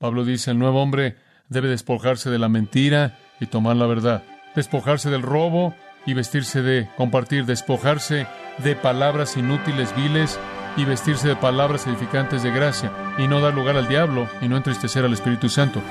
[0.00, 1.16] Pablo dice, el nuevo hombre
[1.50, 4.22] debe despojarse de la mentira y tomar la verdad,
[4.56, 5.74] despojarse del robo
[6.06, 8.26] y vestirse de compartir, despojarse
[8.64, 10.40] de palabras inútiles, viles
[10.78, 14.56] y vestirse de palabras edificantes de gracia y no dar lugar al diablo y no
[14.56, 15.82] entristecer al Espíritu Santo.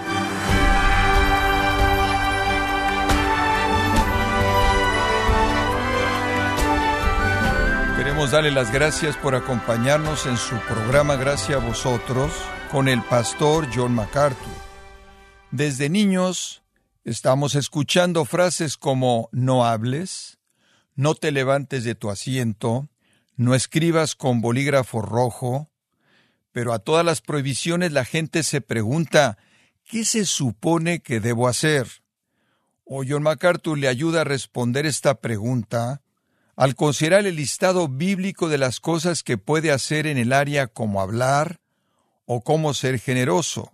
[7.95, 12.31] Queremos darle las gracias por acompañarnos en su programa Gracias a vosotros
[12.71, 14.53] con el pastor John MacArthur.
[15.49, 16.61] Desde niños
[17.03, 20.37] estamos escuchando frases como no hables,
[20.95, 22.87] no te levantes de tu asiento,
[23.35, 25.71] no escribas con bolígrafo rojo,
[26.51, 29.39] pero a todas las prohibiciones la gente se pregunta,
[29.83, 31.87] ¿qué se supone que debo hacer?
[32.83, 36.01] O John MacArthur le ayuda a responder esta pregunta
[36.55, 41.01] al considerar el listado bíblico de las cosas que puede hacer en el área como
[41.01, 41.58] hablar
[42.31, 43.71] o cómo ser generoso.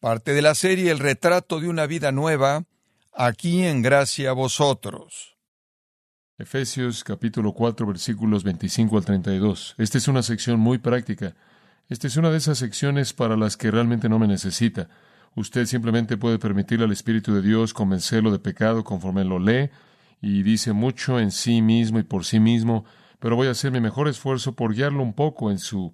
[0.00, 2.64] Parte de la serie El retrato de una vida nueva,
[3.12, 5.36] aquí en gracia a vosotros.
[6.38, 9.74] Efesios capítulo 4 versículos 25 al 32.
[9.76, 11.34] Esta es una sección muy práctica.
[11.90, 14.88] Esta es una de esas secciones para las que realmente no me necesita.
[15.34, 19.68] Usted simplemente puede permitirle al Espíritu de Dios convencerlo de pecado conforme lo lee
[20.22, 22.86] y dice mucho en sí mismo y por sí mismo,
[23.18, 25.92] pero voy a hacer mi mejor esfuerzo por guiarlo un poco en su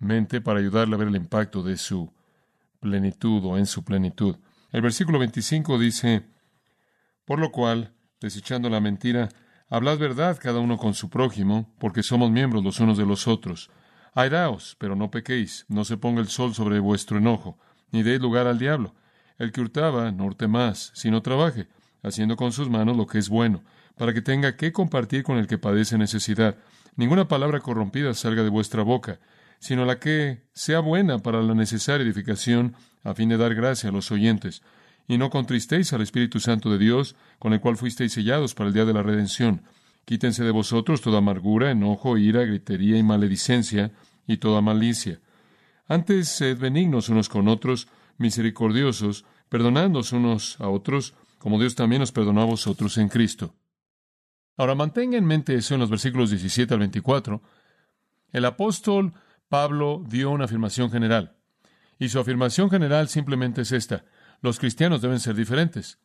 [0.00, 2.12] mente para ayudarle a ver el impacto de su
[2.80, 4.36] plenitud o en su plenitud.
[4.72, 6.24] El versículo 25 dice,
[7.24, 9.28] por lo cual, desechando la mentira,
[9.68, 13.70] hablad verdad cada uno con su prójimo, porque somos miembros los unos de los otros.
[14.14, 17.58] Airaos, pero no pequéis, no se ponga el sol sobre vuestro enojo,
[17.92, 18.94] ni deis lugar al diablo.
[19.38, 21.68] El que hurtaba, no hurte más, sino trabaje,
[22.02, 23.62] haciendo con sus manos lo que es bueno,
[23.96, 26.56] para que tenga que compartir con el que padece necesidad.
[26.96, 29.20] Ninguna palabra corrompida salga de vuestra boca,
[29.60, 33.92] sino la que sea buena para la necesaria edificación, a fin de dar gracia a
[33.92, 34.62] los oyentes
[35.10, 38.74] y no contristéis al Espíritu Santo de Dios, con el cual fuisteis sellados para el
[38.74, 39.62] día de la redención.
[40.04, 43.90] Quítense de vosotros toda amargura, enojo, ira, gritería y maledicencia,
[44.28, 45.18] y toda malicia.
[45.88, 47.88] Antes sed benignos unos con otros,
[48.18, 53.56] misericordiosos, perdonándoos unos a otros, como Dios también nos perdonó a vosotros en Cristo.
[54.56, 57.42] Ahora mantenga en mente eso en los versículos 17 al 24.
[58.30, 59.12] El apóstol
[59.50, 61.36] Pablo dio una afirmación general.
[61.98, 64.04] Y su afirmación general simplemente es esta.
[64.40, 65.98] Los cristianos deben ser diferentes.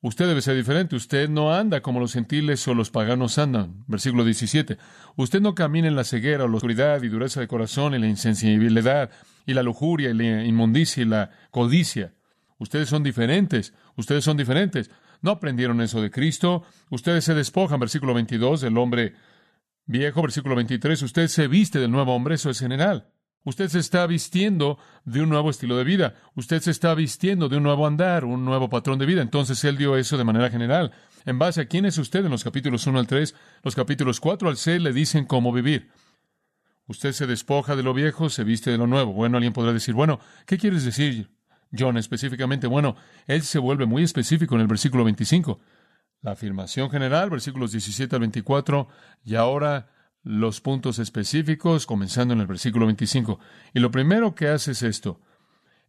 [0.00, 0.94] Usted debe ser diferente.
[0.94, 3.84] Usted no anda como los gentiles o los paganos andan.
[3.88, 4.78] Versículo 17.
[5.16, 8.06] Usted no camina en la ceguera o la oscuridad y dureza de corazón y la
[8.06, 9.10] insensibilidad
[9.46, 12.14] y la lujuria y la inmundicia y la codicia.
[12.58, 13.74] Ustedes son diferentes.
[13.96, 14.92] Ustedes son diferentes.
[15.22, 16.62] No aprendieron eso de Cristo.
[16.88, 17.80] Ustedes se despojan.
[17.80, 19.14] Versículo 22 del hombre
[19.90, 20.22] viejo.
[20.22, 21.02] Versículo 23.
[21.02, 22.36] Usted se viste del nuevo hombre.
[22.36, 23.08] Eso es general.
[23.42, 26.14] Usted se está vistiendo de un nuevo estilo de vida.
[26.34, 29.22] Usted se está vistiendo de un nuevo andar, un nuevo patrón de vida.
[29.22, 30.92] Entonces Él dio eso de manera general.
[31.24, 34.48] En base a quién es usted en los capítulos 1 al 3, los capítulos 4
[34.48, 35.90] al 6 le dicen cómo vivir.
[36.86, 39.12] Usted se despoja de lo viejo, se viste de lo nuevo.
[39.12, 41.30] Bueno, alguien podrá decir, bueno, ¿qué quieres decir,
[41.76, 42.66] John, específicamente?
[42.66, 42.96] Bueno,
[43.26, 45.60] Él se vuelve muy específico en el versículo 25.
[46.22, 48.88] La afirmación general, versículos 17 al 24,
[49.24, 49.90] y ahora
[50.22, 53.38] los puntos específicos, comenzando en el versículo 25.
[53.72, 55.20] Y lo primero que hace es esto.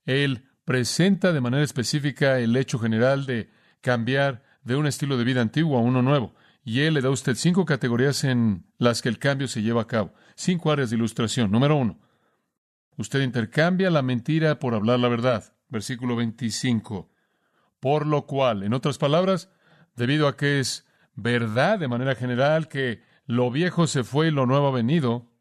[0.06, 3.50] Él presenta de manera específica el hecho general de
[3.82, 6.34] cambiar de un estilo de vida antiguo a uno nuevo.
[6.64, 9.82] Y él le da a usted cinco categorías en las que el cambio se lleva
[9.82, 10.14] a cabo.
[10.36, 11.52] Cinco áreas de ilustración.
[11.52, 12.00] Número uno.
[12.98, 15.56] Usted intercambia la mentira por hablar la verdad.
[15.70, 17.12] Versículo 25.
[17.80, 19.50] Por lo cual, en otras palabras,
[19.96, 20.86] debido a que es
[21.16, 25.32] verdad de manera general que lo viejo se fue y lo nuevo ha venido,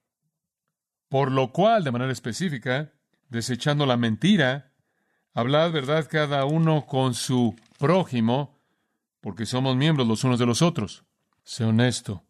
[1.09, 2.93] por lo cual, de manera específica,
[3.29, 4.73] desechando la mentira,
[5.35, 8.59] hablad verdad cada uno con su prójimo,
[9.21, 11.05] porque somos miembros los unos de los otros.
[11.43, 12.25] Sé honesto,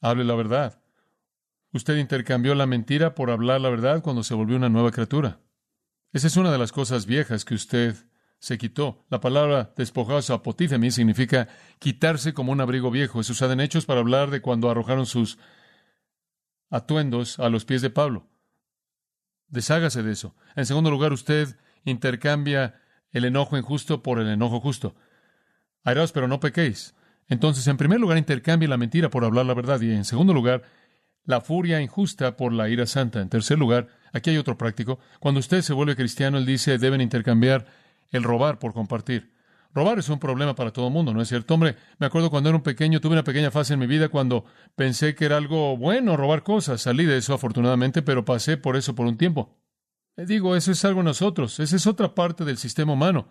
[0.00, 0.80] hable la verdad.
[1.72, 5.40] Usted intercambió la mentira por hablar la verdad cuando se volvió una nueva criatura.
[6.12, 7.96] Esa es una de las cosas viejas que usted
[8.40, 9.04] se quitó.
[9.10, 11.46] La palabra despojados apotífemi significa
[11.78, 13.20] quitarse como un abrigo viejo.
[13.20, 15.38] Es usada en Hechos para hablar de cuando arrojaron sus
[16.70, 18.26] atuendos a los pies de Pablo.
[19.48, 20.34] Deshágase de eso.
[20.56, 24.94] En segundo lugar, usted intercambia el enojo injusto por el enojo justo.
[25.84, 26.94] Airaos, pero no pequéis.
[27.28, 29.80] Entonces, en primer lugar, intercambie la mentira por hablar la verdad.
[29.82, 30.62] Y en segundo lugar,
[31.24, 33.20] la furia injusta por la ira santa.
[33.20, 34.98] En tercer lugar, aquí hay otro práctico.
[35.18, 37.66] Cuando usted se vuelve cristiano, él dice, deben intercambiar
[38.10, 39.32] el robar por compartir.
[39.72, 41.54] Robar es un problema para todo el mundo, ¿no es cierto?
[41.54, 44.44] Hombre, me acuerdo cuando era un pequeño, tuve una pequeña fase en mi vida cuando
[44.74, 46.82] pensé que era algo bueno robar cosas.
[46.82, 49.56] Salí de eso afortunadamente, pero pasé por eso por un tiempo.
[50.16, 53.28] Digo, eso es algo nosotros, esa es otra parte del sistema humano.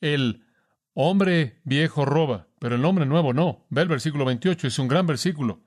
[0.00, 0.46] El
[0.94, 3.66] hombre viejo roba, pero el hombre nuevo no.
[3.68, 5.64] Ve el versículo 28, es un gran versículo.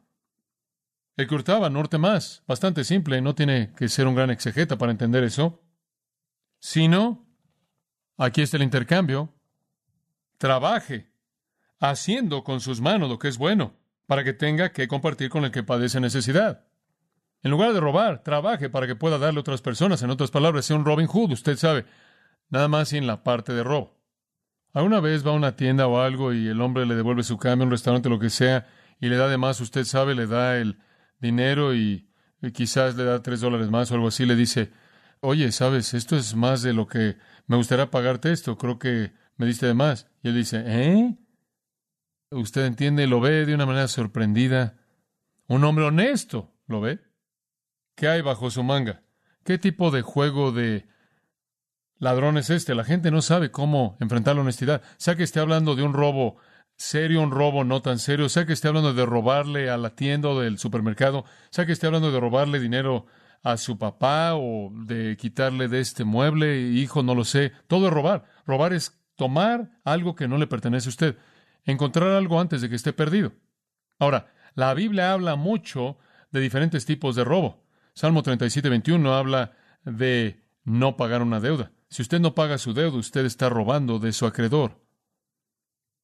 [1.16, 4.92] El que hurtaba, norte más, bastante simple, no tiene que ser un gran exegeta para
[4.92, 5.62] entender eso.
[6.60, 7.28] Sino,
[8.24, 9.34] aquí está el intercambio,
[10.38, 11.12] trabaje,
[11.80, 13.74] haciendo con sus manos lo que es bueno,
[14.08, 16.66] para que tenga que compartir con el que padece necesidad.
[17.42, 20.02] En lugar de robar, trabaje para que pueda darle a otras personas.
[20.02, 21.86] En otras palabras, sea un Robin Hood, usted sabe,
[22.50, 24.00] nada más en la parte de robo.
[24.72, 27.66] Alguna vez va a una tienda o algo y el hombre le devuelve su cambio,
[27.66, 28.68] un restaurante, lo que sea,
[29.00, 30.80] y le da de más, usted sabe, le da el
[31.20, 32.10] dinero y,
[32.54, 34.72] quizás le da tres dólares más o algo así, le dice,
[35.24, 37.18] oye, sabes, esto es más de lo que
[37.48, 40.08] me gustaría pagarte esto, creo que me diste de más.
[40.22, 41.18] Y él dice, ¿eh?
[42.30, 44.78] Usted entiende, lo ve de una manera sorprendida.
[45.48, 47.00] Un hombre honesto, ¿lo ve?
[47.96, 49.04] ¿Qué hay bajo su manga?
[49.46, 50.88] ¿Qué tipo de juego de
[52.00, 52.76] ladrón es este?
[52.76, 54.82] La gente no sabe cómo enfrentar la honestidad.
[54.98, 56.38] Sea que esté hablando de un robo
[56.76, 60.34] serio, un robo no tan serio, sea que esté hablando de robarle a la tienda
[60.34, 63.06] del supermercado, sea que esté hablando de robarle dinero
[63.44, 67.52] a su papá o de quitarle de este mueble, hijo, no lo sé.
[67.68, 68.26] Todo es robar.
[68.48, 71.18] Robar es tomar algo que no le pertenece a usted,
[71.66, 73.34] encontrar algo antes de que esté perdido.
[74.00, 75.98] Ahora, la Biblia habla mucho
[76.32, 77.64] de diferentes tipos de robo.
[77.94, 79.54] Salmo 37, 21 habla
[79.84, 81.72] de no pagar una deuda.
[81.90, 84.82] Si usted no paga su deuda, usted está robando de su acreedor.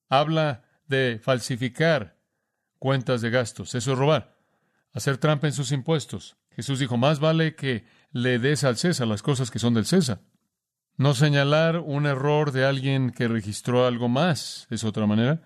[0.10, 2.20] Habla de falsificar
[2.78, 3.76] cuentas de gastos.
[3.76, 4.38] Eso es robar.
[4.92, 6.39] Hacer trampa en sus impuestos.
[6.60, 10.20] Jesús dijo, más vale que le des al César las cosas que son del César.
[10.98, 15.42] No señalar un error de alguien que registró algo más es otra manera.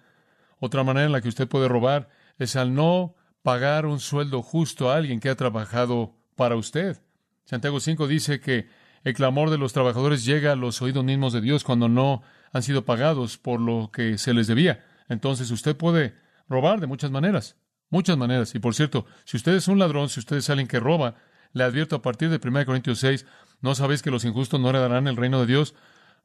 [0.57, 3.13] Otra manera en la que usted puede robar es al no
[3.43, 6.99] pagar un sueldo justo a alguien que ha trabajado para usted.
[7.45, 8.67] Santiago 5 dice que
[9.03, 12.63] el clamor de los trabajadores llega a los oídos mismos de Dios cuando no han
[12.63, 14.83] sido pagados por lo que se les debía.
[15.09, 16.15] Entonces usted puede
[16.49, 17.55] robar de muchas maneras,
[17.93, 18.53] muchas maneras.
[18.55, 21.15] Y por cierto, si usted es un ladrón, si usted es alguien que roba,
[21.53, 23.25] le advierto a partir de 1 Corintios 6,
[23.61, 25.75] ¿no sabéis que los injustos no heredarán el reino de Dios?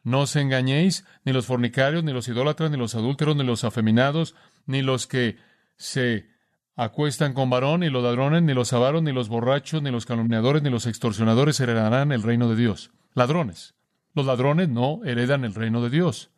[0.02, 4.34] No os engañéis, ni los fornicarios, ni los idólatras, ni los adúlteros, ni los afeminados,
[4.64, 5.36] ni los que
[5.76, 6.30] se
[6.74, 10.62] acuestan con varón, ni los ladrones, ni los avaros, ni los borrachos, ni los calumniadores,
[10.62, 12.92] ni los extorsionadores heredarán el reino de Dios.
[13.12, 13.74] Ladrones.
[14.14, 16.30] Los ladrones no heredan el reino de Dios.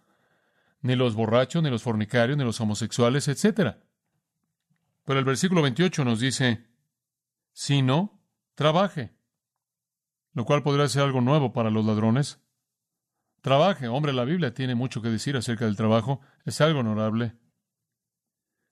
[0.82, 3.76] Ni los borrachos, ni los fornicarios, ni los homosexuales, etc.
[5.04, 6.66] Pero el versículo 28 nos dice,
[7.52, 8.22] si no,
[8.54, 9.14] trabaje.
[10.32, 12.40] Lo cual podría ser algo nuevo para los ladrones.
[13.40, 13.88] Trabaje.
[13.88, 16.20] Hombre, la Biblia tiene mucho que decir acerca del trabajo.
[16.44, 17.40] Es algo honorable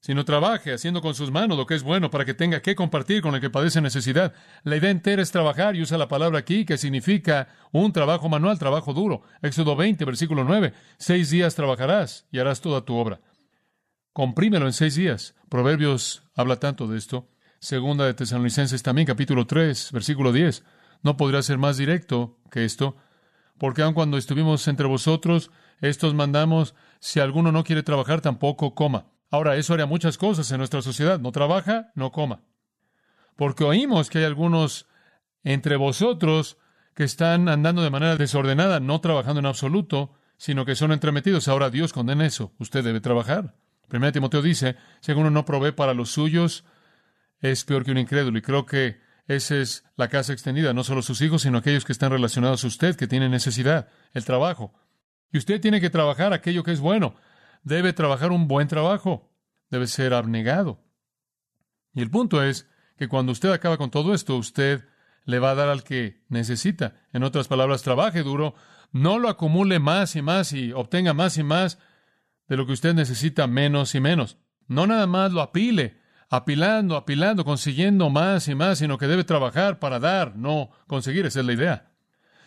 [0.01, 3.21] sino trabaje haciendo con sus manos lo que es bueno para que tenga que compartir
[3.21, 4.33] con el que padece necesidad.
[4.63, 8.59] La idea entera es trabajar y usa la palabra aquí que significa un trabajo manual,
[8.59, 9.23] trabajo duro.
[9.43, 10.73] Éxodo 20, versículo 9.
[10.99, 13.21] Seis días trabajarás y harás toda tu obra.
[14.19, 15.37] Comprímelo en seis días.
[15.49, 17.29] Proverbios habla tanto de esto.
[17.61, 20.65] Segunda de Tesalonicenses también, capítulo 3, versículo 10.
[21.05, 22.97] No podría ser más directo que esto,
[23.59, 29.06] porque aun cuando estuvimos entre vosotros, estos mandamos, si alguno no quiere trabajar, tampoco coma.
[29.31, 31.21] Ahora, eso haría muchas cosas en nuestra sociedad.
[31.21, 32.43] No trabaja, no coma.
[33.37, 34.88] Porque oímos que hay algunos
[35.44, 36.59] entre vosotros
[36.97, 41.47] que están andando de manera desordenada, no trabajando en absoluto, sino que son entremetidos.
[41.47, 42.52] Ahora Dios condena eso.
[42.59, 43.54] Usted debe trabajar.
[43.88, 46.64] Primero Timoteo dice, si alguno no provee para los suyos,
[47.40, 48.38] es peor que un incrédulo.
[48.38, 51.92] Y creo que esa es la casa extendida, no solo sus hijos, sino aquellos que
[51.92, 54.73] están relacionados a usted, que tienen necesidad, el trabajo.
[55.33, 57.14] Y usted tiene que trabajar aquello que es bueno
[57.62, 59.30] debe trabajar un buen trabajo,
[59.71, 60.80] debe ser abnegado.
[61.95, 64.85] Y el punto es que cuando usted acaba con todo esto, usted
[65.25, 66.95] le va a dar al que necesita.
[67.12, 68.54] En otras palabras, trabaje duro,
[68.92, 71.78] no lo acumule más y más y obtenga más y más
[72.49, 74.38] de lo que usted necesita menos y menos.
[74.67, 75.99] No nada más lo apile,
[76.31, 81.26] apilando, apilando, consiguiendo más y más, sino que debe trabajar para dar, no conseguir.
[81.26, 81.93] Esa es la idea.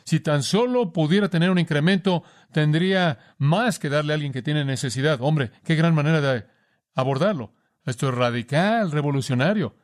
[0.03, 4.65] Si tan solo pudiera tener un incremento, tendría más que darle a alguien que tiene
[4.65, 5.19] necesidad.
[5.21, 6.45] Hombre, qué gran manera de
[6.95, 7.53] abordarlo.
[7.85, 9.75] Esto es radical, revolucionario.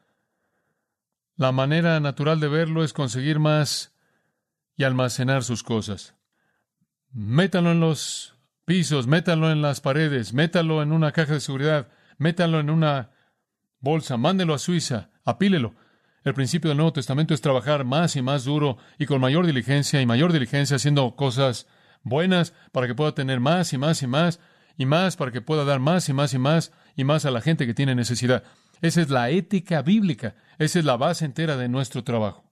[1.35, 3.95] La manera natural de verlo es conseguir más
[4.75, 6.15] y almacenar sus cosas.
[7.11, 8.36] Métalo en los
[8.67, 13.11] pisos, métalo en las paredes, métalo en una caja de seguridad, métalo en una
[13.79, 15.75] bolsa, mándelo a Suiza, apílelo.
[16.25, 20.01] El principio del Nuevo Testamento es trabajar más y más duro y con mayor diligencia
[20.01, 21.65] y mayor diligencia haciendo cosas
[22.03, 24.41] buenas para que pueda tener más y más y más
[24.77, 27.39] y más para que pueda dar más y más y más y más a la
[27.39, 28.43] gente que tiene necesidad.
[28.81, 32.51] Esa es la ética bíblica, esa es la base entera de nuestro trabajo.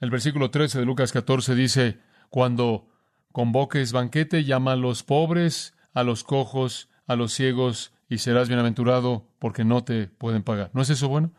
[0.00, 2.95] El versículo 13 de Lucas 14 dice, cuando
[3.36, 9.28] convoques banquete, llama a los pobres, a los cojos, a los ciegos, y serás bienaventurado
[9.38, 10.70] porque no te pueden pagar.
[10.72, 11.34] ¿No es eso bueno?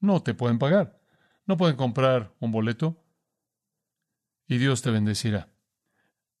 [0.00, 0.98] No te pueden pagar.
[1.44, 3.04] No pueden comprar un boleto
[4.48, 5.50] y Dios te bendecirá.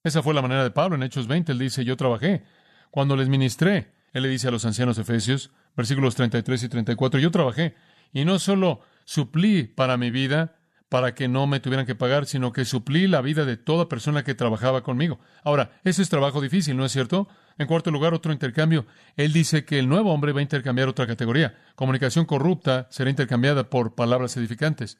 [0.02, 1.52] Esa fue la manera de Pablo en Hechos 20.
[1.52, 2.44] Él dice, yo trabajé.
[2.90, 7.30] Cuando les ministré, él le dice a los ancianos efesios, versículos 33 y 34, yo
[7.30, 7.74] trabajé
[8.14, 10.56] y no solo suplí para mi vida,
[10.88, 14.22] para que no me tuvieran que pagar, sino que suplí la vida de toda persona
[14.22, 15.18] que trabajaba conmigo.
[15.42, 17.28] Ahora, ese es trabajo difícil, ¿no es cierto?
[17.58, 18.86] En cuarto lugar, otro intercambio.
[19.16, 21.58] Él dice que el nuevo hombre va a intercambiar otra categoría.
[21.74, 24.98] Comunicación corrupta será intercambiada por palabras edificantes.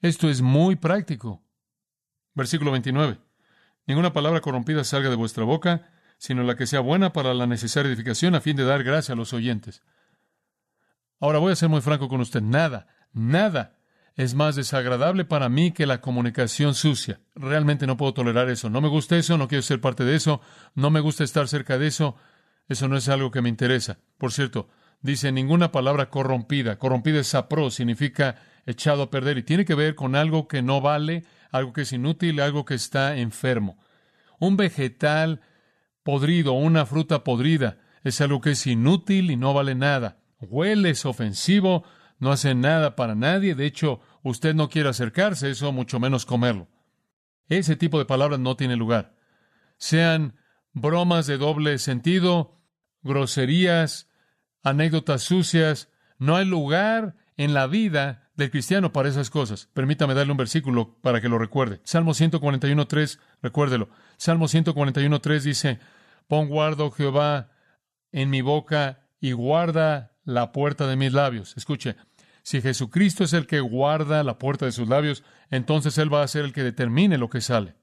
[0.00, 1.42] Esto es muy práctico.
[2.34, 3.18] Versículo 29.
[3.86, 7.88] Ninguna palabra corrompida salga de vuestra boca, sino la que sea buena para la necesaria
[7.88, 9.82] edificación a fin de dar gracia a los oyentes.
[11.18, 12.40] Ahora voy a ser muy franco con usted.
[12.40, 13.79] Nada, nada
[14.16, 17.20] es más desagradable para mí que la comunicación sucia.
[17.34, 18.68] Realmente no puedo tolerar eso.
[18.68, 20.40] No me gusta eso, no quiero ser parte de eso,
[20.74, 22.16] no me gusta estar cerca de eso.
[22.68, 23.98] Eso no es algo que me interesa.
[24.18, 24.68] Por cierto,
[25.00, 26.78] dice ninguna palabra corrompida.
[26.78, 28.36] Corrompida es sapro, significa
[28.66, 31.92] echado a perder y tiene que ver con algo que no vale, algo que es
[31.92, 33.78] inútil, algo que está enfermo.
[34.38, 35.40] Un vegetal
[36.02, 40.18] podrido, una fruta podrida, es algo que es inútil y no vale nada.
[40.40, 41.84] Huele, es ofensivo,
[42.20, 46.68] no hace nada para nadie, de hecho, usted no quiere acercarse eso, mucho menos comerlo.
[47.48, 49.16] Ese tipo de palabras no tiene lugar.
[49.76, 50.36] Sean
[50.72, 52.60] bromas de doble sentido,
[53.02, 54.08] groserías,
[54.62, 59.68] anécdotas sucias, no hay lugar en la vida del cristiano para esas cosas.
[59.72, 61.80] Permítame darle un versículo para que lo recuerde.
[61.84, 63.88] Salmo 141.3, recuérdelo.
[64.18, 65.80] Salmo 141.3 dice,
[66.28, 67.50] Pon guardo, Jehová,
[68.12, 71.56] en mi boca y guarda la puerta de mis labios.
[71.56, 71.96] Escuche,
[72.42, 76.28] si Jesucristo es el que guarda la puerta de sus labios, entonces Él va a
[76.28, 77.74] ser el que determine lo que sale.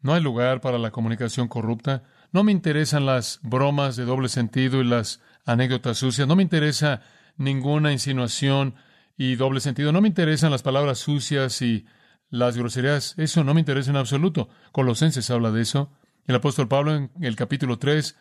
[0.00, 2.02] No hay lugar para la comunicación corrupta.
[2.30, 6.28] No me interesan las bromas de doble sentido y las anécdotas sucias.
[6.28, 7.00] No me interesa
[7.38, 8.74] ninguna insinuación
[9.16, 9.92] y doble sentido.
[9.92, 11.86] No me interesan las palabras sucias y
[12.28, 13.14] las groserías.
[13.16, 14.50] Eso no me interesa en absoluto.
[14.72, 15.90] Colosenses habla de eso.
[16.26, 18.14] El apóstol Pablo en el capítulo 3,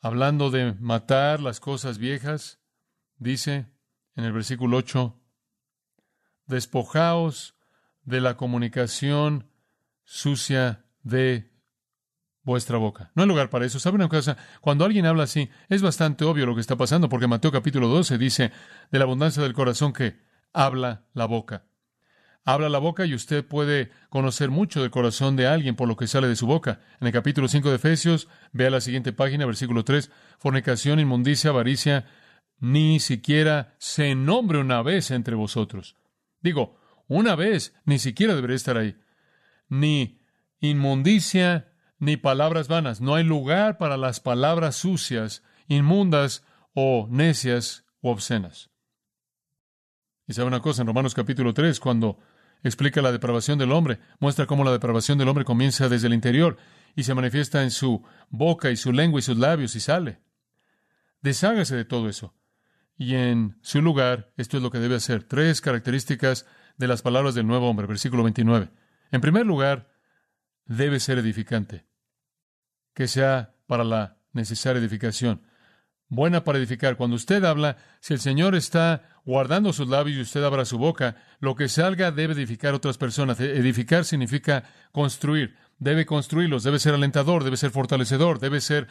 [0.00, 2.59] hablando de matar las cosas viejas,
[3.20, 3.66] dice
[4.16, 5.16] en el versículo 8,
[6.46, 7.54] despojaos
[8.02, 9.48] de la comunicación
[10.02, 11.52] sucia de
[12.42, 13.12] vuestra boca.
[13.14, 13.78] No hay lugar para eso.
[13.78, 14.36] ¿Sabe una cosa?
[14.60, 18.18] Cuando alguien habla así, es bastante obvio lo que está pasando, porque Mateo capítulo 12
[18.18, 18.50] dice,
[18.90, 20.18] de la abundancia del corazón que
[20.52, 21.66] habla la boca.
[22.44, 26.08] Habla la boca y usted puede conocer mucho del corazón de alguien por lo que
[26.08, 26.80] sale de su boca.
[27.00, 32.06] En el capítulo 5 de Efesios, vea la siguiente página, versículo 3, fornicación, inmundicia, avaricia,
[32.60, 35.96] ni siquiera se nombre una vez entre vosotros.
[36.40, 38.96] Digo, una vez ni siquiera debería estar ahí.
[39.68, 40.20] Ni
[40.60, 43.00] inmundicia, ni palabras vanas.
[43.00, 48.70] No hay lugar para las palabras sucias, inmundas o necias o obscenas.
[50.26, 52.18] Y sabe una cosa, en Romanos capítulo 3, cuando
[52.62, 56.56] explica la depravación del hombre, muestra cómo la depravación del hombre comienza desde el interior
[56.94, 60.20] y se manifiesta en su boca y su lengua y sus labios y sale.
[61.22, 62.34] Deshágase de todo eso.
[63.00, 65.24] Y en su lugar, esto es lo que debe hacer.
[65.24, 66.44] Tres características
[66.76, 68.68] de las palabras del nuevo hombre, versículo 29.
[69.10, 69.88] En primer lugar,
[70.66, 71.86] debe ser edificante
[72.92, 75.40] que sea para la necesaria edificación.
[76.08, 76.98] Buena para edificar.
[76.98, 81.16] Cuando usted habla, si el Señor está guardando sus labios y usted abra su boca,
[81.38, 83.40] lo que salga debe edificar a otras personas.
[83.40, 85.56] E-, edificar significa construir.
[85.78, 88.88] Debe construirlos, debe ser alentador, debe ser fortalecedor, debe ser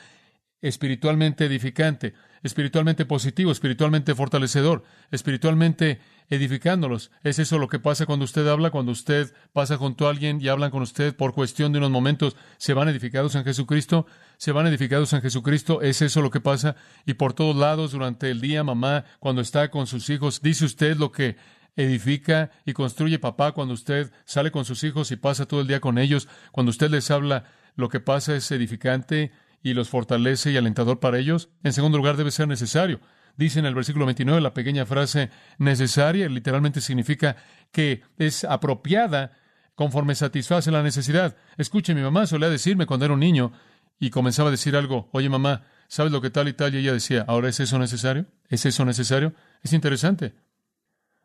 [0.61, 2.13] espiritualmente edificante,
[2.43, 5.99] espiritualmente positivo, espiritualmente fortalecedor, espiritualmente
[6.29, 7.11] edificándolos.
[7.23, 8.69] ¿Es eso lo que pasa cuando usted habla?
[8.69, 12.35] Cuando usted pasa junto a alguien y hablan con usted por cuestión de unos momentos,
[12.57, 14.05] ¿se van edificados en Jesucristo?
[14.37, 15.81] ¿Se van edificados en Jesucristo?
[15.81, 16.75] ¿Es eso lo que pasa?
[17.05, 20.97] Y por todos lados durante el día, mamá, cuando está con sus hijos, dice usted
[20.97, 21.37] lo que
[21.75, 25.79] edifica y construye papá cuando usted sale con sus hijos y pasa todo el día
[25.79, 30.57] con ellos, cuando usted les habla, lo que pasa es edificante y los fortalece y
[30.57, 31.49] alentador para ellos.
[31.63, 32.99] En segundo lugar, debe ser necesario.
[33.35, 37.37] Dice en el versículo 29 la pequeña frase necesaria, literalmente significa
[37.71, 39.31] que es apropiada
[39.75, 41.37] conforme satisface la necesidad.
[41.57, 43.53] Escuche, mi mamá solía decirme cuando era un niño
[43.97, 46.75] y comenzaba a decir algo, oye mamá, ¿sabes lo que tal y tal?
[46.75, 48.25] Y ella decía, ¿ahora es eso necesario?
[48.49, 49.33] ¿Es eso necesario?
[49.61, 50.33] Es interesante.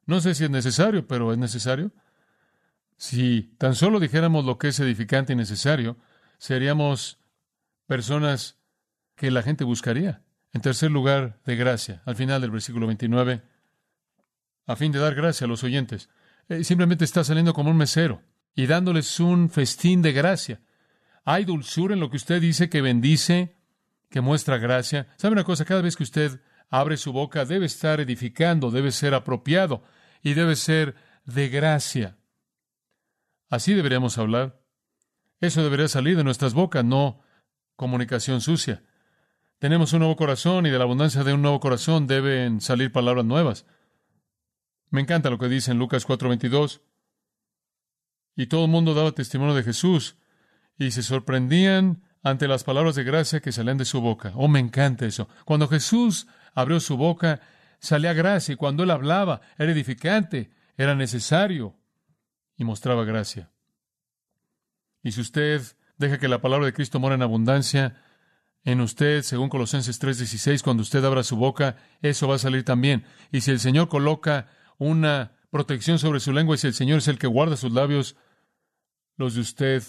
[0.06, 1.90] No sé si es necesario, pero es necesario.
[2.96, 5.96] Si tan solo dijéramos lo que es edificante y necesario,
[6.38, 7.18] seríamos
[7.86, 8.58] personas
[9.14, 10.22] que la gente buscaría.
[10.52, 13.42] En tercer lugar, de gracia, al final del versículo 29,
[14.66, 16.08] a fin de dar gracia a los oyentes.
[16.48, 18.22] eh, simplemente está saliendo como un mesero
[18.54, 20.60] y dándoles un festín de gracia.
[21.24, 23.56] Hay dulzura en lo que usted dice que bendice,
[24.10, 25.08] que muestra gracia.
[25.16, 25.64] ¿Sabe una cosa?
[25.64, 29.82] Cada vez que usted abre su boca debe estar edificando, debe ser apropiado
[30.22, 32.16] y debe ser de gracia.
[33.48, 34.60] Así deberíamos hablar.
[35.40, 37.23] Eso debería salir de nuestras bocas, no
[37.76, 38.82] comunicación sucia.
[39.58, 43.24] Tenemos un nuevo corazón y de la abundancia de un nuevo corazón deben salir palabras
[43.24, 43.66] nuevas.
[44.90, 46.82] Me encanta lo que dice en Lucas 4:22.
[48.36, 50.16] Y todo el mundo daba testimonio de Jesús
[50.78, 54.32] y se sorprendían ante las palabras de gracia que salían de su boca.
[54.34, 55.28] Oh, me encanta eso.
[55.44, 57.40] Cuando Jesús abrió su boca,
[57.78, 61.76] salía gracia y cuando él hablaba era edificante, era necesario
[62.56, 63.50] y mostraba gracia.
[65.02, 65.62] Y si usted
[65.98, 67.96] deja que la palabra de Cristo mora en abundancia
[68.64, 73.04] en usted, según Colosenses 3:16, cuando usted abra su boca, eso va a salir también.
[73.30, 74.48] Y si el Señor coloca
[74.78, 78.16] una protección sobre su lengua y si el Señor es el que guarda sus labios,
[79.16, 79.82] los de usted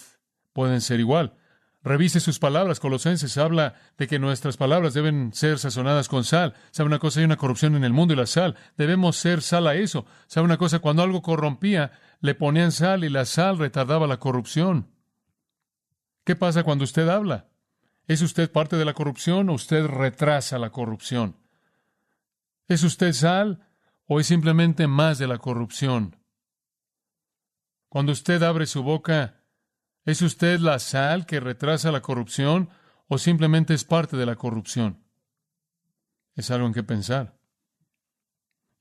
[0.53, 1.33] pueden ser igual.
[1.85, 2.79] Revise sus palabras.
[2.79, 6.55] Colosenses habla de que nuestras palabras deben ser sazonadas con sal.
[6.71, 7.19] ¿Sabe una cosa?
[7.19, 8.55] Hay una corrupción en el mundo y la sal.
[8.75, 10.05] Debemos ser sal a eso.
[10.25, 10.79] ¿Sabe una cosa?
[10.79, 14.87] Cuando algo corrompía, le ponían sal y la sal retardaba la corrupción.
[16.25, 17.47] ¿Qué pasa cuando usted habla?
[18.07, 21.37] ¿Es usted parte de la corrupción o usted retrasa la corrupción?
[22.67, 23.67] ¿Es usted sal
[24.07, 26.17] o es simplemente más de la corrupción?
[27.89, 29.43] Cuando usted abre su boca,
[30.03, 32.69] ¿es usted la sal que retrasa la corrupción
[33.07, 35.05] o simplemente es parte de la corrupción?
[36.33, 37.39] Es algo en que pensar.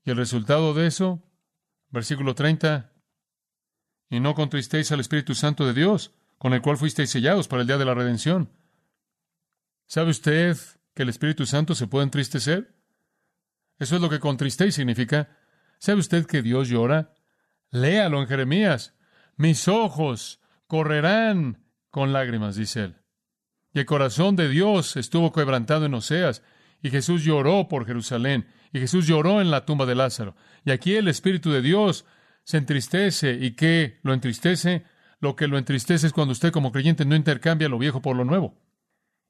[0.02, 1.22] Y el resultado de eso,
[1.90, 2.90] versículo 30,
[4.08, 7.66] y no contristéis al Espíritu Santo de Dios, con el cual fuisteis sellados para el
[7.66, 8.50] día de la redención.
[9.86, 10.58] ¿Sabe usted
[10.92, 12.74] que el Espíritu Santo se puede entristecer?
[13.78, 15.38] Eso es lo que contristéis significa.
[15.78, 17.14] ¿Sabe usted que Dios llora?
[17.70, 18.94] Léalo en Jeremías.
[19.38, 22.96] Mis ojos correrán con lágrimas, dice él.
[23.72, 26.42] Y el corazón de Dios estuvo quebrantado en Oseas,
[26.82, 30.36] y Jesús lloró por Jerusalén, y Jesús lloró en la tumba de Lázaro.
[30.62, 32.04] Y aquí el Espíritu de Dios
[32.42, 33.32] se entristece.
[33.32, 34.84] ¿Y qué lo entristece?
[35.24, 38.26] Lo que lo entristece es cuando usted como creyente no intercambia lo viejo por lo
[38.26, 38.58] nuevo.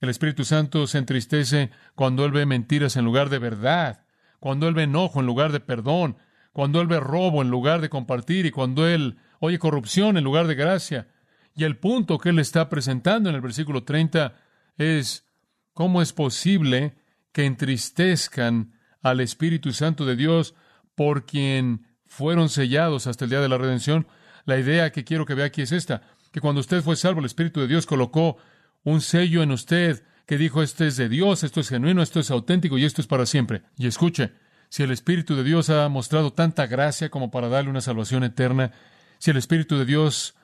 [0.01, 4.05] El Espíritu Santo se entristece cuando Él ve mentiras en lugar de verdad,
[4.41, 6.17] cuando Él ve enojo en lugar de perdón,
[6.53, 10.49] cuando Él ve robo en lugar de compartir y cuando Él oye corrupción en lugar
[10.49, 11.07] de gracia.
[11.55, 14.35] Y el punto que Él está presentando en el versículo 30
[14.77, 15.29] es
[15.75, 16.97] cómo es posible
[17.31, 20.57] que entristezcan al Espíritu Santo de Dios
[20.97, 24.09] por quien fueron sellados hasta el día de la redención.
[24.45, 26.03] La idea que quiero que vea aquí es esta,
[26.33, 28.37] que cuando usted fue salvo, el Espíritu de Dios colocó
[28.83, 32.31] un sello en usted que dijo, esto es de Dios, esto es genuino, esto es
[32.31, 33.63] auténtico y esto es para siempre.
[33.77, 34.33] Y escuche,
[34.69, 38.73] si el Espíritu de Dios ha mostrado tanta gracia como para darle una salvación eterna,
[39.19, 40.35] si el Espíritu de Dios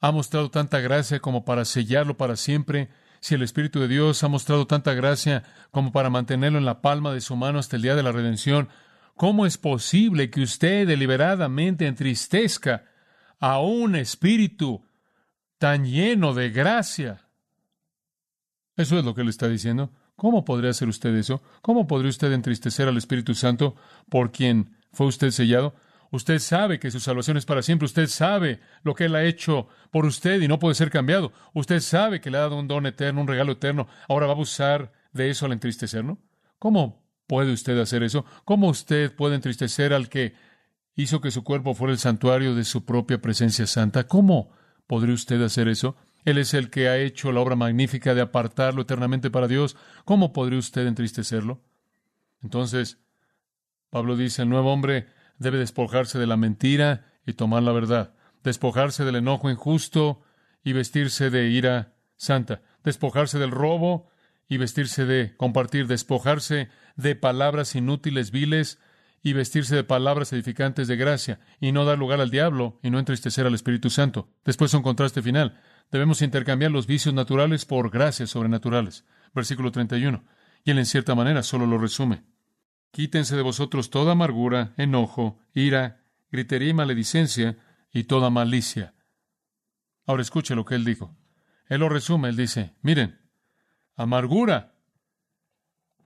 [0.00, 2.88] ha mostrado tanta gracia como para sellarlo para siempre,
[3.20, 7.12] si el Espíritu de Dios ha mostrado tanta gracia como para mantenerlo en la palma
[7.12, 8.68] de su mano hasta el día de la redención,
[9.16, 12.84] ¿cómo es posible que usted deliberadamente entristezca
[13.38, 14.82] a un espíritu
[15.58, 17.28] tan lleno de gracia.
[18.76, 19.92] Eso es lo que él está diciendo.
[20.16, 21.42] ¿Cómo podría hacer usted eso?
[21.62, 23.76] ¿Cómo podría usted entristecer al Espíritu Santo
[24.08, 25.74] por quien fue usted sellado?
[26.10, 27.84] Usted sabe que su salvación es para siempre.
[27.84, 31.32] Usted sabe lo que Él ha hecho por usted y no puede ser cambiado.
[31.52, 33.88] Usted sabe que le ha dado un don eterno, un regalo eterno.
[34.08, 36.18] Ahora va a abusar de eso al entristecerlo.
[36.58, 38.24] ¿Cómo puede usted hacer eso?
[38.44, 40.34] ¿Cómo usted puede entristecer al que
[40.96, 44.08] hizo que su cuerpo fuera el santuario de su propia presencia santa.
[44.08, 44.50] ¿Cómo
[44.86, 45.96] podría usted hacer eso?
[46.24, 49.76] Él es el que ha hecho la obra magnífica de apartarlo eternamente para Dios.
[50.04, 51.62] ¿Cómo podría usted entristecerlo?
[52.42, 52.98] Entonces,
[53.90, 55.06] Pablo dice, el nuevo hombre
[55.38, 60.22] debe despojarse de la mentira y tomar la verdad, despojarse del enojo injusto
[60.64, 64.08] y vestirse de ira santa, despojarse del robo
[64.48, 68.78] y vestirse de compartir, despojarse de palabras inútiles, viles
[69.26, 73.00] y vestirse de palabras edificantes de gracia, y no dar lugar al diablo, y no
[73.00, 74.28] entristecer al Espíritu Santo.
[74.44, 75.60] Después un contraste final.
[75.90, 79.04] Debemos intercambiar los vicios naturales por gracias sobrenaturales.
[79.34, 80.22] Versículo 31.
[80.62, 82.22] Y él en cierta manera solo lo resume.
[82.92, 87.58] Quítense de vosotros toda amargura, enojo, ira, gritería y maledicencia,
[87.92, 88.94] y toda malicia.
[90.06, 91.16] Ahora escuche lo que él dijo.
[91.68, 93.18] Él lo resume, él dice, miren,
[93.96, 94.75] amargura,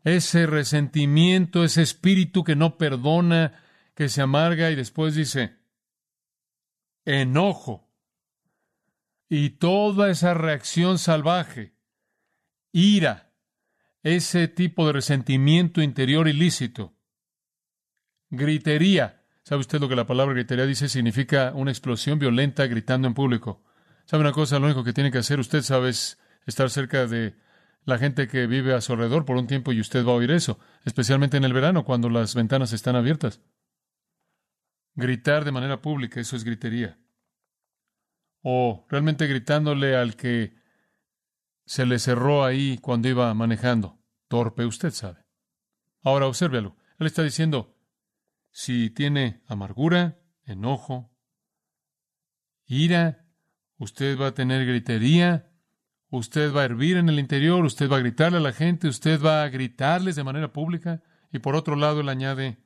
[0.05, 3.63] ese resentimiento, ese espíritu que no perdona,
[3.95, 5.57] que se amarga y después dice,
[7.05, 7.89] enojo.
[9.29, 11.75] Y toda esa reacción salvaje,
[12.73, 13.33] ira,
[14.03, 16.97] ese tipo de resentimiento interior ilícito,
[18.31, 20.89] gritería, ¿Sabe usted lo que la palabra gritería dice?
[20.89, 23.65] Significa una explosión violenta gritando en público.
[24.05, 24.61] ¿Sabe una cosa?
[24.61, 27.35] Lo único que tiene que hacer usted, sabe, es estar cerca de
[27.91, 30.31] la gente que vive a su alrededor por un tiempo y usted va a oír
[30.31, 33.43] eso, especialmente en el verano cuando las ventanas están abiertas.
[34.95, 36.99] Gritar de manera pública, eso es gritería.
[38.43, 40.55] O realmente gritándole al que
[41.67, 44.01] se le cerró ahí cuando iba manejando.
[44.29, 45.27] Torpe, usted sabe.
[46.03, 46.77] Ahora obsérvelo.
[46.99, 47.77] Él está diciendo,
[48.51, 51.13] si tiene amargura, enojo,
[52.67, 53.27] ira,
[53.77, 55.50] usted va a tener gritería,
[56.11, 59.21] usted va a hervir en el interior, usted va a gritarle a la gente, usted
[59.23, 61.03] va a gritarles de manera pública.
[61.33, 62.59] Y por otro lado, él añade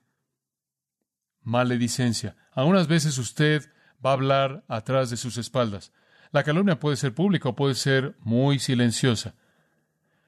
[1.43, 2.37] maledicencia.
[2.53, 3.71] Algunas veces usted
[4.05, 5.93] va a hablar atrás de sus espaldas.
[6.33, 9.35] La calumnia puede ser pública o puede ser muy silenciosa.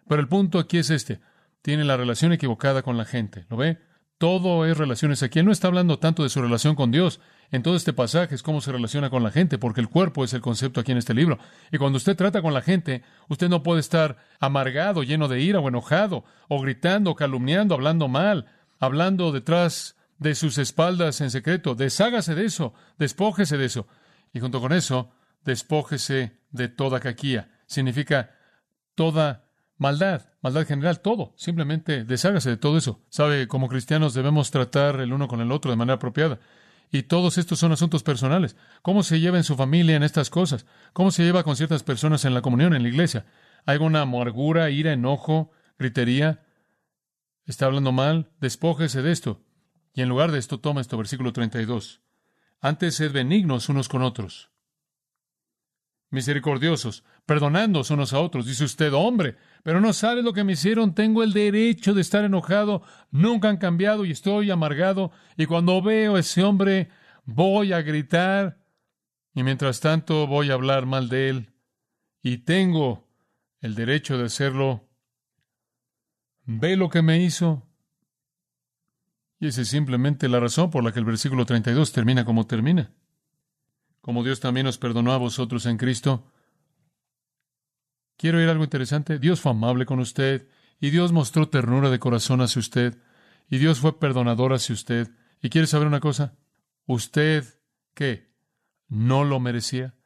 [0.08, 1.20] Pero el punto aquí es este.
[1.62, 3.46] Tiene la relación equivocada con la gente.
[3.48, 3.78] ¿Lo ve?
[4.18, 5.22] Todo es relaciones.
[5.22, 7.20] Aquí él no está hablando tanto de su relación con Dios.
[7.50, 10.32] En todo este pasaje es cómo se relaciona con la gente, porque el cuerpo es
[10.32, 11.38] el concepto aquí en este libro.
[11.70, 15.60] Y cuando usted trata con la gente, usted no puede estar amargado, lleno de ira
[15.60, 18.46] o enojado, o gritando, calumniando, hablando mal,
[18.78, 21.74] hablando detrás de sus espaldas en secreto.
[21.74, 23.86] Deshágase de eso, despójese de eso.
[24.32, 25.12] Y junto con eso,
[25.44, 27.50] despójese de toda caquía.
[27.66, 28.30] Significa
[28.94, 29.44] toda
[29.78, 31.34] maldad, maldad general, todo.
[31.36, 33.00] Simplemente deshágase de todo eso.
[33.08, 36.38] Sabe, como cristianos debemos tratar el uno con el otro de manera apropiada.
[36.90, 38.56] Y todos estos son asuntos personales.
[38.82, 40.66] ¿Cómo se lleva en su familia en estas cosas?
[40.92, 43.26] ¿Cómo se lleva con ciertas personas en la comunión, en la iglesia?
[43.64, 46.46] ¿Hay alguna amargura, ira, enojo, gritería?
[47.44, 48.30] ¿Está hablando mal?
[48.40, 49.42] Despójese de esto.
[49.94, 52.02] Y en lugar de esto, toma esto, versículo 32.
[52.60, 54.50] Antes sed benignos unos con otros,
[56.10, 58.46] misericordiosos, perdonándoos unos a otros.
[58.46, 62.24] Dice usted, hombre, pero no sabe lo que me hicieron, tengo el derecho de estar
[62.24, 66.88] enojado, nunca han cambiado y estoy amargado, y cuando veo a ese hombre
[67.24, 68.58] voy a gritar,
[69.34, 71.52] y mientras tanto voy a hablar mal de él,
[72.22, 73.08] y tengo
[73.60, 74.88] el derecho de hacerlo.
[76.44, 77.66] ¿Ve lo que me hizo?
[79.40, 82.92] Y esa es simplemente la razón por la que el versículo 32 termina como termina
[84.06, 86.30] como Dios también os perdonó a vosotros en Cristo.
[88.16, 89.18] Quiero oír algo interesante.
[89.18, 90.46] Dios fue amable con usted
[90.78, 92.98] y Dios mostró ternura de corazón hacia usted
[93.50, 95.10] y Dios fue perdonador hacia usted.
[95.42, 96.36] ¿Y quiere saber una cosa?
[96.86, 97.58] ¿Usted
[97.94, 98.32] qué?
[98.86, 99.96] ¿No lo merecía?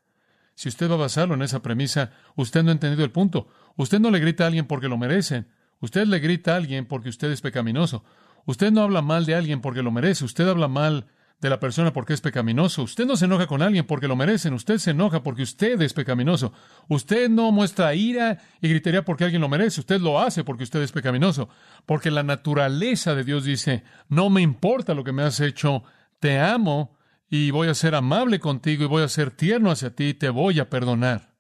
[0.55, 3.49] Si usted va a basarlo en esa premisa, usted no ha entendido el punto.
[3.77, 5.53] Usted no le grita a alguien porque lo merecen.
[5.81, 8.03] Usted le grita a alguien porque usted es pecaminoso.
[8.47, 10.25] Usted no habla mal de alguien porque lo merece.
[10.25, 11.07] Usted habla mal
[11.41, 12.83] de la persona porque es pecaminoso.
[12.83, 14.53] Usted no se enoja con alguien porque lo merecen.
[14.53, 16.53] Usted se enoja porque usted es pecaminoso.
[16.89, 19.81] Usted no muestra ira y gritaría porque alguien lo merece.
[19.81, 21.49] Usted lo hace porque usted es pecaminoso.
[21.87, 25.83] Porque la naturaleza de Dios dice, no me importa lo que me has hecho,
[26.19, 26.99] te amo
[27.31, 30.29] y voy a ser amable contigo y voy a ser tierno hacia ti y te
[30.29, 31.37] voy a perdonar.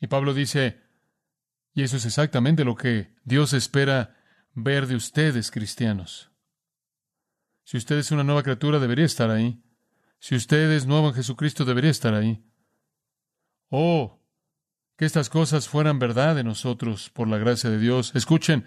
[0.00, 0.80] Y Pablo dice,
[1.72, 4.16] y eso es exactamente lo que Dios espera
[4.52, 6.29] ver de ustedes, cristianos.
[7.70, 9.62] Si usted es una nueva criatura, debería estar ahí.
[10.18, 12.42] Si usted es nuevo en Jesucristo, debería estar ahí.
[13.68, 14.18] Oh,
[14.96, 18.10] que estas cosas fueran verdad de nosotros por la gracia de Dios.
[18.16, 18.66] Escuchen,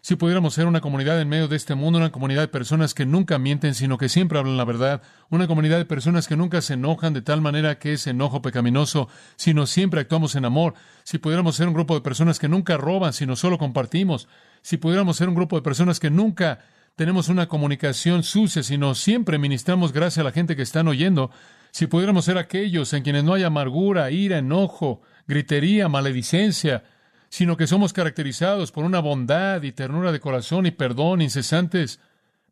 [0.00, 3.04] si pudiéramos ser una comunidad en medio de este mundo, una comunidad de personas que
[3.04, 6.72] nunca mienten, sino que siempre hablan la verdad, una comunidad de personas que nunca se
[6.72, 10.72] enojan de tal manera que es enojo pecaminoso, sino siempre actuamos en amor,
[11.04, 14.26] si pudiéramos ser un grupo de personas que nunca roban, sino solo compartimos,
[14.62, 16.60] si pudiéramos ser un grupo de personas que nunca
[16.98, 21.30] tenemos una comunicación sucia, sino siempre ministramos gracia a la gente que están oyendo.
[21.70, 26.82] Si pudiéramos ser aquellos en quienes no hay amargura, ira, enojo, gritería, maledicencia,
[27.28, 32.00] sino que somos caracterizados por una bondad y ternura de corazón y perdón incesantes,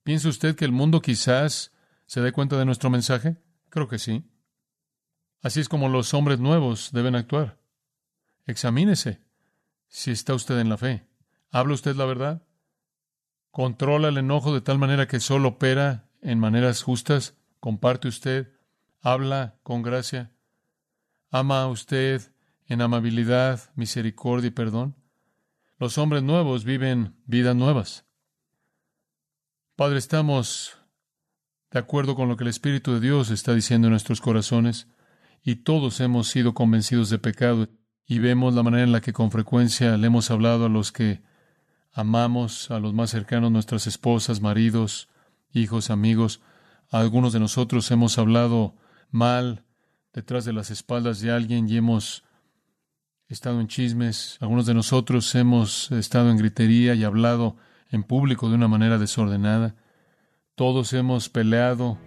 [0.04, 1.72] ¿piensa usted que el mundo quizás
[2.06, 3.38] se dé cuenta de nuestro mensaje?
[3.68, 4.30] Creo que sí.
[5.42, 7.58] Así es como los hombres nuevos deben actuar.
[8.46, 9.18] Examínese
[9.88, 11.04] si está usted en la fe.
[11.50, 12.45] ¿Habla usted la verdad?
[13.56, 18.52] Controla el enojo de tal manera que solo opera en maneras justas, comparte usted,
[19.00, 20.30] habla con gracia,
[21.30, 22.20] ama a usted
[22.66, 24.94] en amabilidad, misericordia y perdón.
[25.78, 28.04] Los hombres nuevos viven vidas nuevas.
[29.74, 30.76] Padre, estamos
[31.70, 34.86] de acuerdo con lo que el Espíritu de Dios está diciendo en nuestros corazones
[35.42, 37.70] y todos hemos sido convencidos de pecado
[38.04, 41.22] y vemos la manera en la que con frecuencia le hemos hablado a los que
[41.96, 45.08] amamos a los más cercanos, nuestras esposas, maridos,
[45.52, 46.42] hijos, amigos.
[46.90, 48.74] algunos de nosotros hemos hablado
[49.10, 49.64] mal
[50.12, 52.22] detrás de las espaldas de alguien y hemos
[53.28, 54.36] estado en chismes.
[54.40, 57.56] Algunos de nosotros hemos estado en gritería y hablado
[57.90, 59.74] en público de una manera desordenada.
[60.54, 61.98] Todos hemos peleado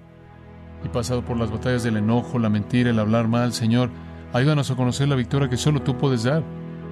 [0.86, 3.54] y pasado por las batallas del enojo, la mentira, el hablar mal.
[3.54, 3.90] Señor,
[4.34, 6.44] ayúdanos a conocer la victoria que solo tú puedes dar,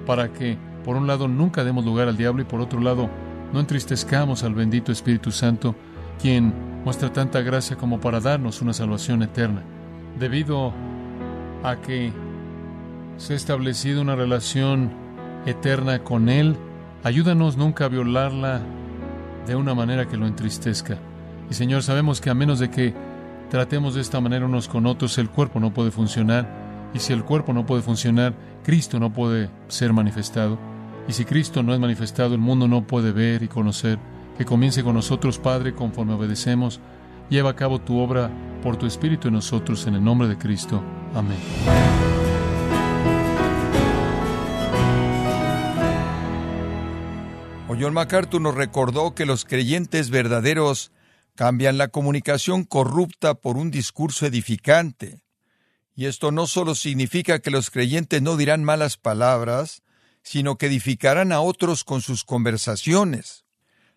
[0.04, 3.08] para que, por un lado, nunca demos lugar al diablo y por otro lado,
[3.52, 5.74] no entristezcamos al bendito Espíritu Santo,
[6.20, 6.52] quien
[6.84, 9.62] muestra tanta gracia como para darnos una salvación eterna.
[10.18, 10.72] Debido
[11.62, 12.12] a que
[13.16, 14.90] se ha establecido una relación
[15.46, 16.56] eterna con Él,
[17.04, 18.60] ayúdanos nunca a violarla
[19.46, 20.98] de una manera que lo entristezca.
[21.50, 22.94] Y Señor, sabemos que a menos de que
[23.50, 26.67] tratemos de esta manera unos con otros, el cuerpo no puede funcionar.
[26.94, 30.58] Y si el cuerpo no puede funcionar, Cristo no puede ser manifestado.
[31.06, 33.98] Y si Cristo no es manifestado, el mundo no puede ver y conocer.
[34.36, 36.80] Que comience con nosotros, Padre, conforme obedecemos.
[37.28, 38.30] Lleva a cabo tu obra
[38.62, 40.82] por tu Espíritu en nosotros, en el nombre de Cristo.
[41.14, 41.38] Amén.
[47.80, 50.90] John MacArthur nos recordó que los creyentes verdaderos
[51.36, 55.20] cambian la comunicación corrupta por un discurso edificante.
[55.98, 59.82] Y esto no solo significa que los creyentes no dirán malas palabras,
[60.22, 63.44] sino que edificarán a otros con sus conversaciones.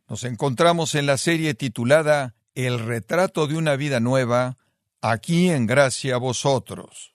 [0.09, 4.57] Nos encontramos en la serie titulada El retrato de una vida nueva,
[4.99, 7.13] aquí en gracia a vosotros.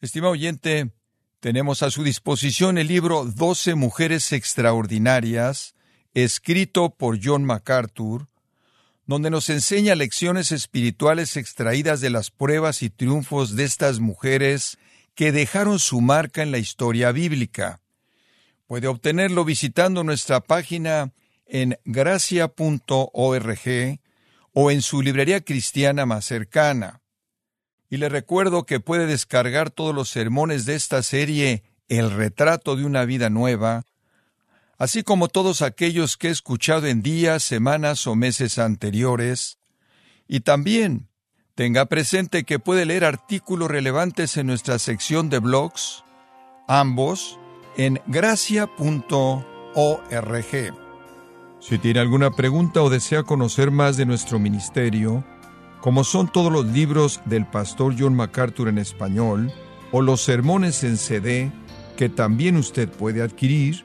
[0.00, 0.90] Estimado oyente,
[1.38, 5.76] tenemos a su disposición el libro Doce Mujeres Extraordinarias,
[6.12, 8.26] escrito por John MacArthur,
[9.08, 14.76] donde nos enseña lecciones espirituales extraídas de las pruebas y triunfos de estas mujeres
[15.14, 17.80] que dejaron su marca en la historia bíblica.
[18.66, 21.14] Puede obtenerlo visitando nuestra página
[21.46, 22.50] en gracia.org
[24.52, 27.00] o en su librería cristiana más cercana.
[27.88, 32.84] Y le recuerdo que puede descargar todos los sermones de esta serie El retrato de
[32.84, 33.86] una vida nueva,
[34.78, 39.58] así como todos aquellos que he escuchado en días, semanas o meses anteriores.
[40.28, 41.08] Y también
[41.54, 46.04] tenga presente que puede leer artículos relevantes en nuestra sección de blogs,
[46.68, 47.38] ambos
[47.76, 48.68] en gracia.org.
[51.60, 55.24] Si tiene alguna pregunta o desea conocer más de nuestro ministerio,
[55.80, 59.52] como son todos los libros del pastor John MacArthur en español
[59.90, 61.50] o los sermones en CD
[61.96, 63.84] que también usted puede adquirir,